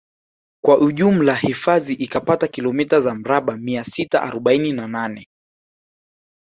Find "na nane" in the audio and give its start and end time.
4.73-5.27